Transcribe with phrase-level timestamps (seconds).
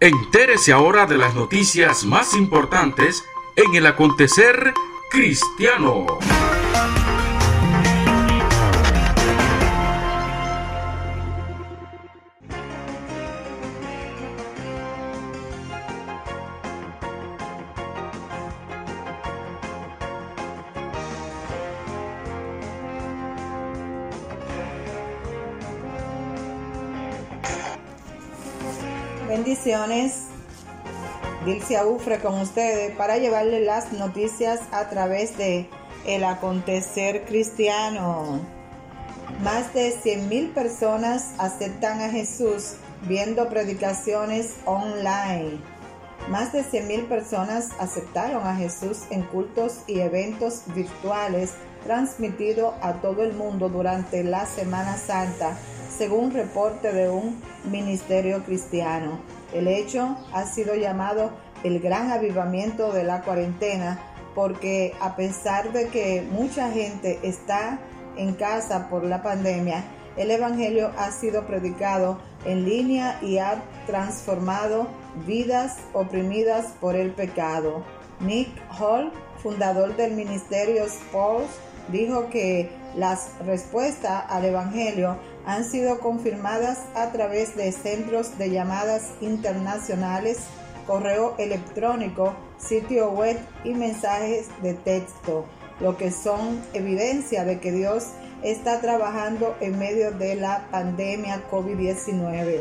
[0.00, 4.74] Entérese ahora de las noticias más importantes en el acontecer
[5.08, 6.18] cristiano.
[29.34, 30.26] Bendiciones.
[31.44, 35.68] Dilcia Ufre con ustedes para llevarle las noticias a través de
[36.06, 38.38] El Acontecer Cristiano.
[39.42, 42.74] Más de 100.000 personas aceptan a Jesús
[43.08, 45.58] viendo predicaciones online.
[46.28, 53.24] Más de 100.000 personas aceptaron a Jesús en cultos y eventos virtuales transmitidos a todo
[53.24, 55.58] el mundo durante la Semana Santa
[55.96, 59.20] según reporte de un ministerio cristiano.
[59.52, 61.30] El hecho ha sido llamado
[61.62, 64.00] el gran avivamiento de la cuarentena
[64.34, 67.78] porque a pesar de que mucha gente está
[68.16, 69.84] en casa por la pandemia,
[70.16, 74.86] el Evangelio ha sido predicado en línea y ha transformado
[75.26, 77.84] vidas oprimidas por el pecado.
[78.20, 79.12] Nick Hall,
[79.42, 81.50] fundador del ministerio Sports,
[81.88, 89.10] dijo que las respuestas al Evangelio han sido confirmadas a través de centros de llamadas
[89.20, 90.38] internacionales,
[90.86, 95.44] correo electrónico, sitio web y mensajes de texto,
[95.80, 98.08] lo que son evidencia de que Dios
[98.42, 102.60] está trabajando en medio de la pandemia COVID-19.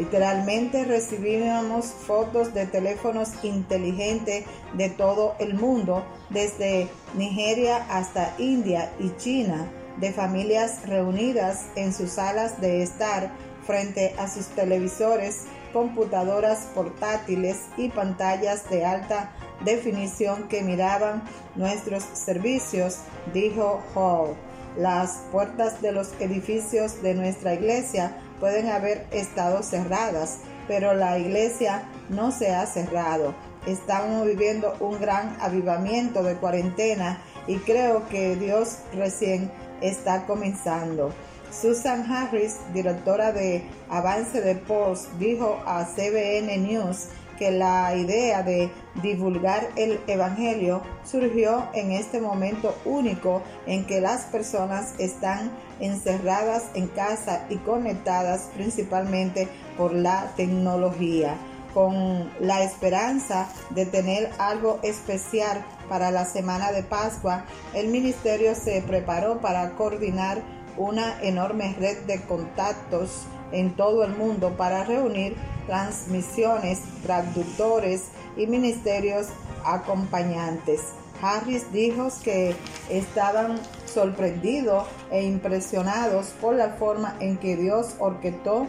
[0.00, 9.14] Literalmente recibimos fotos de teléfonos inteligentes de todo el mundo, desde Nigeria hasta India y
[9.18, 13.30] China, de familias reunidas en sus salas de estar
[13.66, 19.32] frente a sus televisores, computadoras portátiles y pantallas de alta
[19.66, 21.24] definición que miraban
[21.56, 23.00] nuestros servicios,
[23.34, 24.34] dijo Hall.
[24.78, 31.82] Las puertas de los edificios de nuestra iglesia pueden haber estado cerradas, pero la iglesia
[32.08, 33.34] no se ha cerrado.
[33.66, 39.50] Estamos viviendo un gran avivamiento de cuarentena y creo que Dios recién
[39.82, 41.12] está comenzando.
[41.52, 47.08] Susan Harris, directora de Avance de Post, dijo a CBN News
[47.40, 48.70] que la idea de
[49.02, 55.50] divulgar el Evangelio surgió en este momento único en que las personas están
[55.80, 59.48] encerradas en casa y conectadas principalmente
[59.78, 61.34] por la tecnología,
[61.72, 68.82] con la esperanza de tener algo especial para la semana de Pascua, el ministerio se
[68.82, 70.42] preparó para coordinar
[70.76, 75.36] una enorme red de contactos en todo el mundo para reunir
[75.70, 79.28] transmisiones, traductores y ministerios
[79.64, 80.80] acompañantes.
[81.22, 82.56] Harris dijo que
[82.88, 88.66] estaban sorprendidos e impresionados por la forma en que Dios orquestó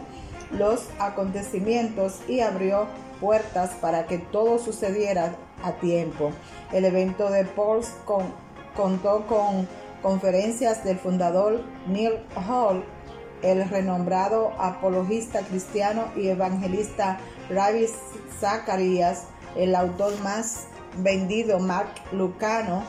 [0.52, 2.86] los acontecimientos y abrió
[3.20, 5.34] puertas para que todo sucediera
[5.64, 6.30] a tiempo.
[6.72, 7.90] El evento de Pauls
[8.76, 9.66] contó con
[10.02, 12.84] conferencias del fundador Neil Hall
[13.42, 17.18] el renombrado apologista cristiano y evangelista
[17.50, 17.86] Ravi
[18.40, 19.24] Zacharias,
[19.56, 20.66] el autor más
[20.98, 22.84] vendido Mark Lucano,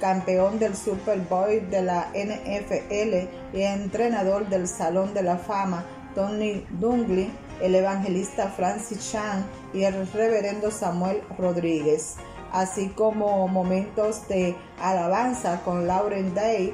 [0.00, 5.84] campeón del Super Bowl de la NFL y entrenador del Salón de la Fama
[6.14, 7.30] Tony Dungley,
[7.60, 9.44] el evangelista Francis Chan
[9.74, 12.16] y el reverendo Samuel Rodríguez,
[12.52, 16.72] así como momentos de alabanza con Lauren Day,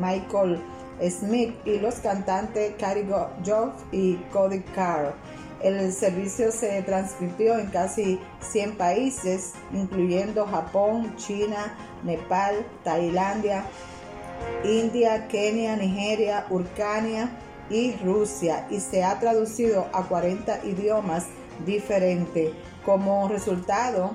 [0.00, 0.62] Michael
[1.10, 3.06] Smith y los cantantes Cary
[3.44, 5.14] Joff y Cody Carr.
[5.62, 13.64] El servicio se transmitió en casi 100 países, incluyendo Japón, China, Nepal, Tailandia,
[14.64, 17.30] India, Kenia, Nigeria, Urcania
[17.70, 21.24] y Rusia, y se ha traducido a 40 idiomas
[21.64, 22.52] diferentes.
[22.84, 24.12] Como resultado,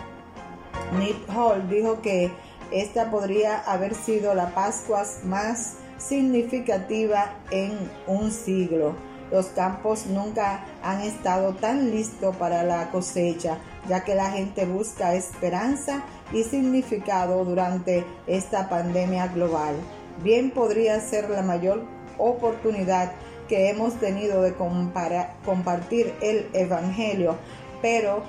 [0.97, 2.31] Nick Hall dijo que
[2.71, 5.75] esta podría haber sido la Pascua más
[6.07, 7.71] significativa en
[8.07, 8.95] un siglo.
[9.31, 13.57] Los campos nunca han estado tan listos para la cosecha,
[13.87, 16.03] ya que la gente busca esperanza
[16.33, 19.75] y significado durante esta pandemia global.
[20.21, 21.83] Bien podría ser la mayor
[22.17, 23.13] oportunidad
[23.47, 27.37] que hemos tenido de compartir el Evangelio,
[27.81, 28.23] pero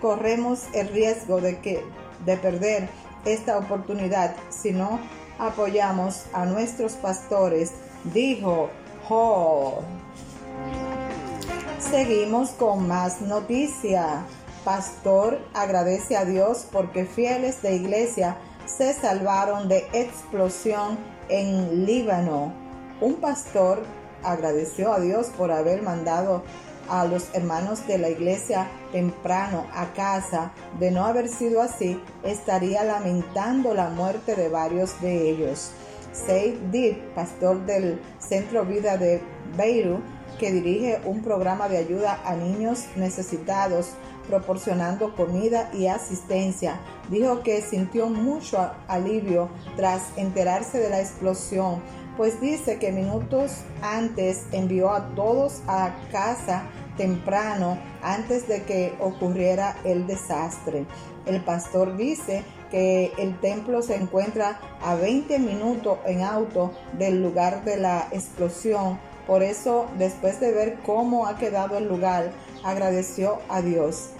[0.00, 1.82] corremos el riesgo de, que,
[2.24, 2.88] de perder
[3.24, 5.00] esta oportunidad si no
[5.38, 7.72] apoyamos a nuestros pastores,
[8.04, 8.70] dijo
[9.08, 9.84] Hall.
[11.78, 14.24] Seguimos con más noticia.
[14.64, 18.36] Pastor agradece a Dios porque fieles de iglesia
[18.66, 20.98] se salvaron de explosión
[21.28, 22.52] en Líbano.
[23.00, 23.82] Un pastor
[24.22, 26.42] agradeció a Dios por haber mandado
[26.88, 30.52] a los hermanos de la iglesia temprano a casa.
[30.78, 35.72] De no haber sido así, estaría lamentando la muerte de varios de ellos.
[36.12, 39.20] Said Dib, pastor del Centro Vida de
[39.56, 40.02] Beirut,
[40.38, 43.90] que dirige un programa de ayuda a niños necesitados,
[44.28, 51.80] proporcionando comida y asistencia, dijo que sintió mucho alivio tras enterarse de la explosión,
[52.18, 56.64] pues dice que minutos antes envió a todos a casa
[56.96, 60.84] temprano antes de que ocurriera el desastre.
[61.26, 62.42] El pastor dice
[62.72, 68.98] que el templo se encuentra a 20 minutos en auto del lugar de la explosión.
[69.28, 72.32] Por eso, después de ver cómo ha quedado el lugar,
[72.64, 74.10] agradeció a Dios.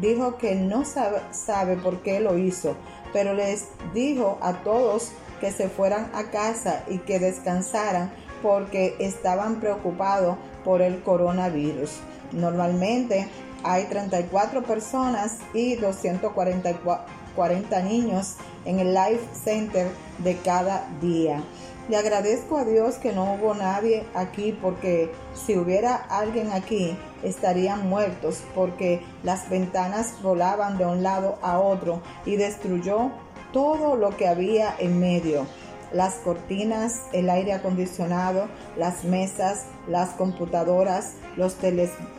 [0.00, 2.74] dijo que no sabe, sabe por qué lo hizo,
[3.12, 5.12] pero les dijo a todos
[5.42, 8.12] que se fueran a casa y que descansaran
[8.42, 11.98] porque estaban preocupados por el coronavirus.
[12.30, 13.26] Normalmente
[13.64, 21.42] hay 34 personas y 240 niños en el Life Center de cada día.
[21.88, 27.88] Le agradezco a Dios que no hubo nadie aquí porque si hubiera alguien aquí estarían
[27.88, 33.10] muertos porque las ventanas volaban de un lado a otro y destruyó
[33.52, 35.46] todo lo que había en medio
[35.92, 41.56] las cortinas, el aire acondicionado, las mesas, las computadoras, los,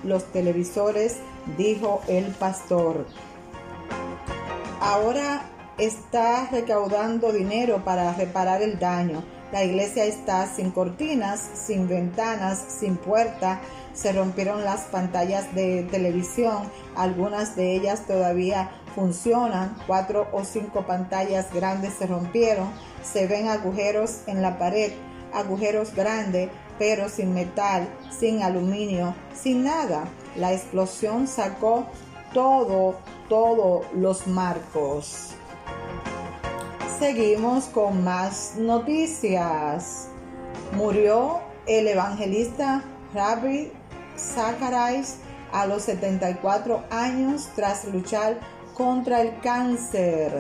[0.04, 1.18] los televisores,
[1.58, 3.06] dijo el pastor.
[4.80, 9.24] Ahora está recaudando dinero para reparar el daño.
[9.52, 13.62] La iglesia está sin cortinas, sin ventanas, sin puerta.
[13.94, 16.64] Se rompieron las pantallas de televisión,
[16.96, 19.76] algunas de ellas todavía funcionan.
[19.88, 22.72] Cuatro o cinco pantallas grandes se rompieron
[23.04, 24.94] se ven agujeros en la pared,
[25.34, 26.50] agujeros grandes,
[26.80, 27.88] pero sin metal,
[28.18, 30.06] sin aluminio, sin nada.
[30.36, 31.86] La explosión sacó
[32.34, 32.96] todo,
[33.30, 35.32] todos los marcos.
[36.98, 40.08] Seguimos con más noticias.
[40.76, 43.72] Murió el evangelista Rabbi
[44.18, 45.18] Zacharias
[45.52, 48.40] a los 74 años tras luchar
[48.74, 50.32] contra el cáncer.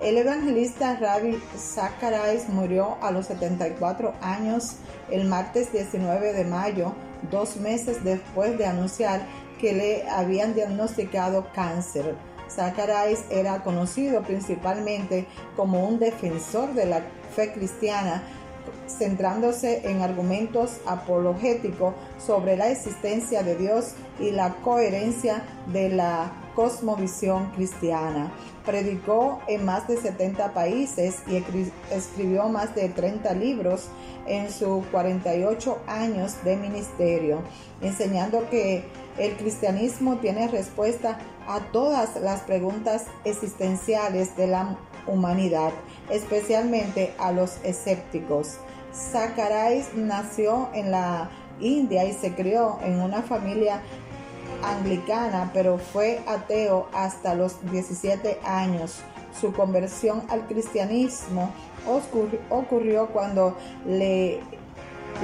[0.00, 4.76] El evangelista Rabbi Zacharias murió a los 74 años
[5.10, 6.92] el martes 19 de mayo,
[7.30, 9.22] dos meses después de anunciar
[9.60, 12.16] que le habían diagnosticado cáncer.
[12.50, 15.26] Zacharias era conocido principalmente
[15.56, 17.02] como un defensor de la
[17.34, 18.22] fe cristiana,
[18.88, 27.50] centrándose en argumentos apologéticos sobre la existencia de Dios y la coherencia de la cosmovisión
[27.50, 28.32] cristiana.
[28.64, 31.42] Predicó en más de 70 países y
[31.90, 33.88] escribió más de 30 libros
[34.26, 37.42] en sus 48 años de ministerio,
[37.80, 38.84] enseñando que
[39.18, 45.72] el cristianismo tiene respuesta a todas las preguntas existenciales de la humanidad,
[46.10, 48.58] especialmente a los escépticos.
[48.92, 51.30] Zacharias nació en la
[51.60, 53.82] India y se crió en una familia
[54.62, 59.00] anglicana, pero fue ateo hasta los 17 años.
[59.38, 61.50] Su conversión al cristianismo
[62.50, 64.40] ocurrió cuando le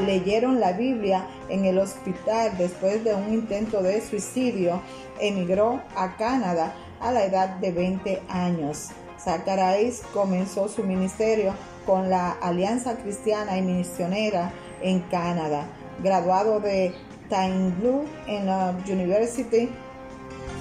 [0.05, 4.81] leyeron la Biblia en el hospital después de un intento de suicidio.
[5.21, 8.89] Emigró a Canadá a la edad de 20 años.
[9.19, 11.55] Zacharias comenzó su ministerio
[11.85, 15.67] con la Alianza Cristiana y Misionera en Canadá.
[16.03, 16.95] Graduado de
[17.31, 19.69] Blue en la University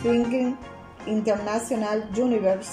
[0.03, 0.57] Thinking
[1.05, 2.71] International Universe,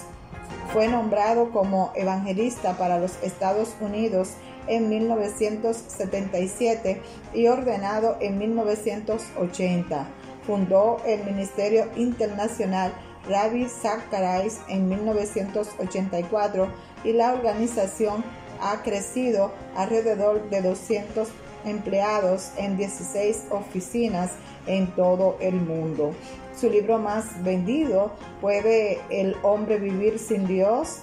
[0.72, 4.30] fue nombrado como evangelista para los Estados Unidos
[4.66, 7.00] en 1977
[7.32, 10.08] y ordenado en 1980.
[10.46, 12.92] Fundó el Ministerio Internacional
[13.28, 16.68] Rabbi Zacharias en 1984
[17.04, 18.24] y la organización
[18.60, 21.28] ha crecido alrededor de 200
[21.64, 24.32] empleados en 16 oficinas
[24.66, 26.12] en todo el mundo.
[26.56, 31.00] Su libro más vendido, ¿Puede el hombre vivir sin Dios?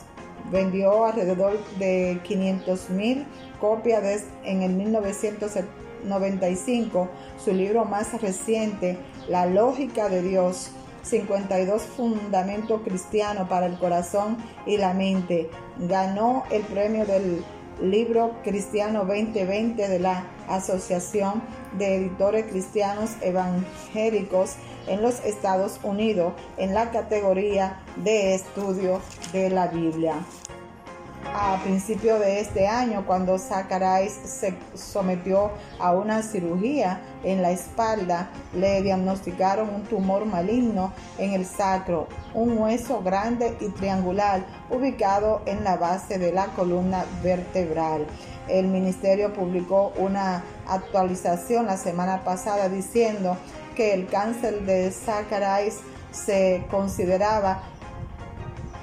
[0.51, 3.25] Vendió alrededor de 500 mil
[3.59, 7.09] copias en el 1995.
[7.43, 10.71] Su libro más reciente, La lógica de Dios,
[11.03, 15.49] 52 Fundamentos Cristianos para el Corazón y la Mente.
[15.79, 17.43] Ganó el premio del
[17.81, 21.41] libro Cristiano 2020 de la Asociación
[21.77, 24.55] de Editores Cristianos Evangélicos
[24.87, 29.01] en los Estados Unidos en la categoría de estudio
[29.33, 30.15] de la Biblia
[31.33, 38.29] a principio de este año cuando Zacharias se sometió a una cirugía en la espalda,
[38.53, 45.63] le diagnosticaron un tumor maligno en el sacro, un hueso grande y triangular ubicado en
[45.63, 48.05] la base de la columna vertebral.
[48.47, 53.37] El ministerio publicó una actualización la semana pasada diciendo
[53.75, 55.77] que el cáncer de Zacharias
[56.11, 57.63] se consideraba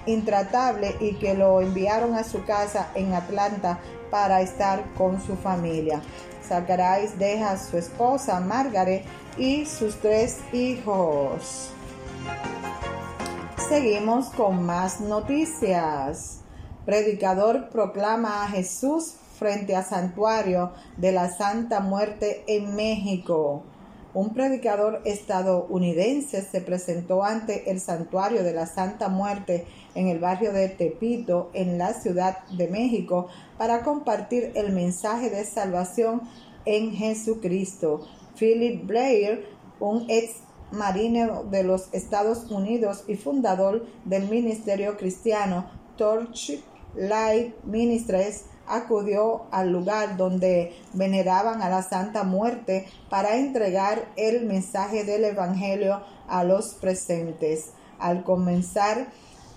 [0.08, 3.78] intratable y que lo enviaron a su casa en Atlanta
[4.10, 6.02] para estar con su familia.
[6.42, 9.04] Zacharias deja a su esposa Margaret
[9.36, 11.70] y sus tres hijos.
[13.68, 16.40] Seguimos con más noticias.
[16.86, 23.62] Predicador proclama a Jesús frente al santuario de la Santa Muerte en México
[24.14, 30.52] un predicador estadounidense se presentó ante el santuario de la Santa Muerte en el barrio
[30.52, 36.22] de Tepito, en la Ciudad de México, para compartir el mensaje de salvación
[36.64, 38.06] en Jesucristo.
[38.38, 39.44] Philip Blair,
[39.80, 40.36] un ex
[40.70, 50.16] marino de los Estados Unidos y fundador del ministerio cristiano Torchlight Ministries, acudió al lugar
[50.16, 57.72] donde veneraban a la Santa Muerte para entregar el mensaje del Evangelio a los presentes.
[57.98, 59.08] Al comenzar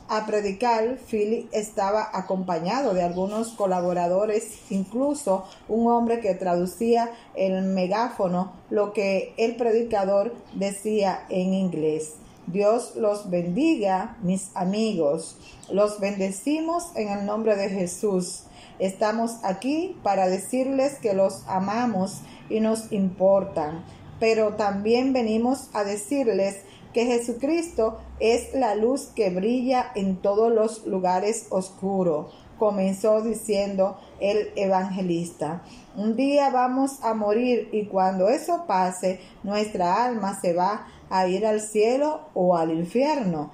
[0.09, 8.51] a predicar, Philip estaba acompañado de algunos colaboradores, incluso un hombre que traducía el megáfono
[8.69, 12.15] lo que el predicador decía en inglés.
[12.47, 15.37] Dios los bendiga, mis amigos.
[15.69, 18.43] Los bendecimos en el nombre de Jesús.
[18.79, 23.85] Estamos aquí para decirles que los amamos y nos importan,
[24.19, 26.61] pero también venimos a decirles
[26.93, 34.51] que Jesucristo es la luz que brilla en todos los lugares oscuros, comenzó diciendo el
[34.55, 35.63] evangelista.
[35.95, 41.45] Un día vamos a morir y cuando eso pase, nuestra alma se va a ir
[41.45, 43.51] al cielo o al infierno.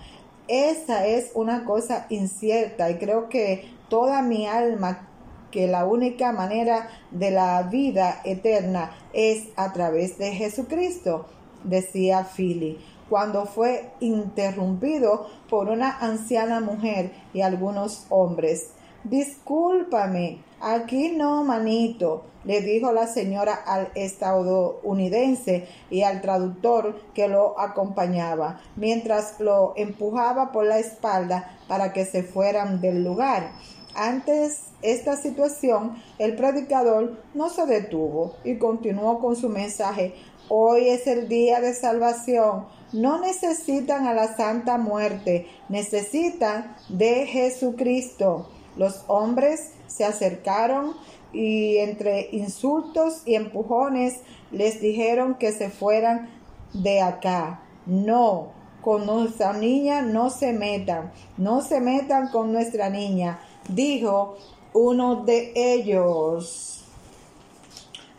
[0.48, 5.10] Esa es una cosa incierta y creo que toda mi alma
[5.52, 11.26] que la única manera de la vida eterna es a través de Jesucristo,
[11.64, 12.78] decía Philly,
[13.10, 18.72] cuando fue interrumpido por una anciana mujer y algunos hombres.
[19.10, 27.58] Discúlpame, aquí no, manito, le dijo la señora al estadounidense y al traductor que lo
[27.58, 33.52] acompañaba, mientras lo empujaba por la espalda para que se fueran del lugar.
[33.96, 40.16] Antes esta situación, el predicador no se detuvo y continuó con su mensaje.
[40.50, 42.66] Hoy es el día de salvación.
[42.92, 48.50] No necesitan a la santa muerte, necesitan de Jesucristo.
[48.78, 50.94] Los hombres se acercaron
[51.34, 56.30] y entre insultos y empujones les dijeron que se fueran
[56.74, 57.62] de acá.
[57.86, 64.38] No, con nuestra niña no se metan, no se metan con nuestra niña dijo
[64.74, 66.84] uno de ellos.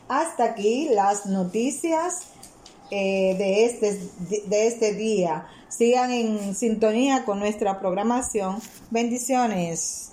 [0.08, 2.28] Hasta aquí las noticias
[2.90, 4.00] eh, de, este,
[4.46, 5.46] de este día.
[5.68, 8.60] Sigan en sintonía con nuestra programación.
[8.90, 10.12] Bendiciones.